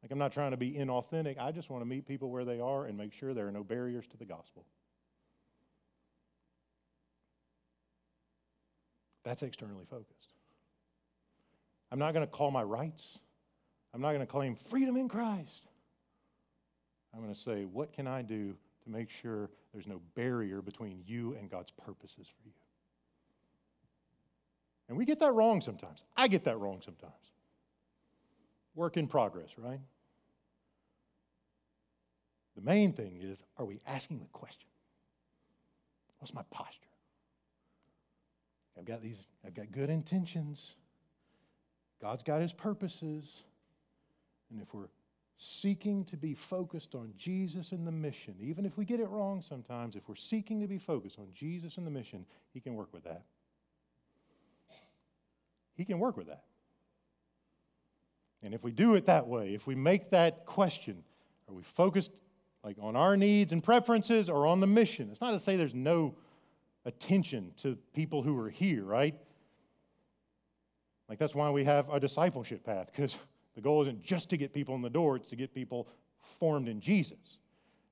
[0.03, 1.39] Like I'm not trying to be inauthentic.
[1.39, 3.65] I just want to meet people where they are and make sure there are no
[3.65, 4.67] barriers to the gospel.
[9.25, 10.35] That's externally focused.
[11.91, 13.19] I'm not going to call my rights.
[13.93, 15.67] I'm not going to claim freedom in Christ.
[17.15, 18.55] I'm going to say, what can I do
[18.85, 22.53] to make sure there's no barrier between you and God's purposes for you?
[24.89, 26.05] And we get that wrong sometimes.
[26.17, 27.13] I get that wrong sometimes.
[28.75, 29.81] Work in progress, right?
[32.57, 34.69] The main thing is are we asking the question?
[36.19, 36.89] What's my posture?
[38.79, 40.75] I've got these, I've got good intentions.
[42.01, 43.43] God's got his purposes.
[44.51, 44.89] And if we're
[45.37, 49.43] seeking to be focused on Jesus and the mission, even if we get it wrong
[49.43, 52.93] sometimes, if we're seeking to be focused on Jesus and the mission, he can work
[52.93, 53.23] with that.
[55.77, 56.45] He can work with that.
[58.43, 61.03] And if we do it that way, if we make that question,
[61.49, 62.13] are we focused
[62.63, 65.09] like on our needs and preferences or on the mission?
[65.11, 66.15] It's not to say there's no
[66.87, 69.15] attention to people who are here, right?
[71.09, 73.19] Like that's why we have a discipleship path, because
[73.55, 75.89] the goal isn't just to get people in the door, it's to get people
[76.39, 77.39] formed in Jesus.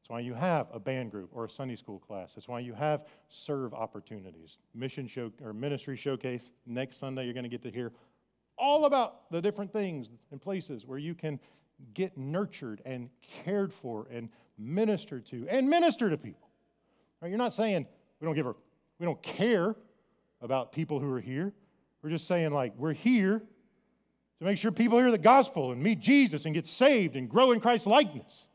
[0.00, 2.34] That's why you have a band group or a Sunday school class.
[2.34, 4.58] That's why you have serve opportunities.
[4.74, 7.92] Mission show or ministry showcase next Sunday, you're going to get to hear
[8.58, 11.38] all about the different things and places where you can
[11.94, 14.28] get nurtured and cared for and
[14.58, 16.48] ministered to and minister to people.
[17.20, 17.28] Right?
[17.28, 17.86] You're not saying
[18.20, 18.54] we don't give a
[19.02, 19.74] we don't care
[20.42, 21.52] about people who are here.
[22.02, 23.42] We're just saying, like, we're here
[24.38, 27.50] to make sure people hear the gospel and meet Jesus and get saved and grow
[27.50, 28.46] in Christ's likeness.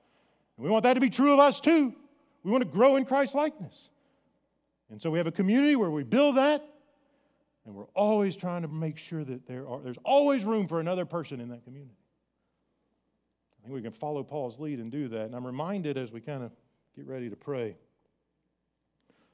[0.55, 1.93] And we want that to be true of us too.
[2.43, 3.89] We want to grow in Christ's likeness.
[4.89, 6.63] And so we have a community where we build that,
[7.65, 11.03] and we're always trying to make sure that there are, there's always room for another
[11.03, 11.97] person in that community.
[13.59, 15.25] I think we can follow Paul's lead and do that.
[15.25, 16.53] And I'm reminded as we kind of
[16.95, 17.75] get ready to pray,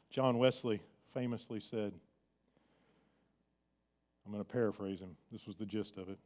[0.09, 0.81] John Wesley
[1.13, 1.93] famously said,
[4.25, 5.15] I'm going to paraphrase him.
[5.31, 6.17] This was the gist of it.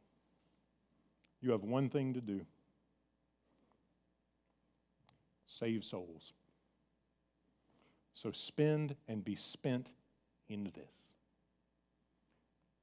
[1.40, 2.40] You have one thing to do
[5.46, 6.34] save souls.
[8.14, 9.92] So spend and be spent
[10.48, 10.94] in this.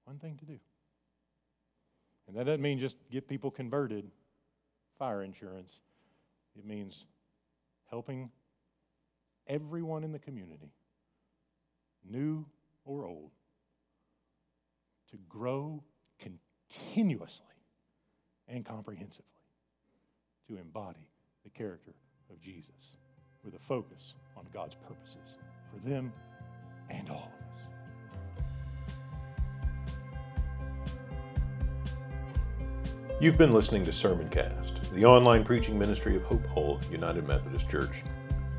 [0.06, 0.58] One thing to do.
[2.28, 4.10] And that doesn't mean just get people converted,
[4.98, 5.80] fire insurance.
[6.58, 7.06] It means
[7.90, 8.32] helping
[9.48, 10.72] everyone in the community
[12.10, 12.46] new
[12.86, 13.32] or old,
[15.12, 15.84] to grow
[16.20, 17.46] continuously
[18.48, 19.26] and comprehensively
[20.48, 21.10] to embody
[21.44, 21.94] the character
[22.30, 22.98] of Jesus
[23.44, 25.38] with a focus on God's purposes
[25.72, 26.12] for them
[26.90, 27.56] and all of us.
[33.22, 38.04] You've been listening to Sermoncast, the online preaching ministry of Hope Hull United Methodist Church.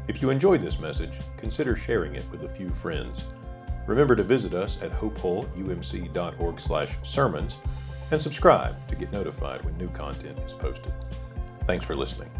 [0.08, 3.26] If you enjoyed this message, consider sharing it with a few friends.
[3.86, 7.56] Remember to visit us at hopehullumc.org/sermons
[8.12, 10.92] and subscribe to get notified when new content is posted.
[11.66, 12.30] Thanks for listening.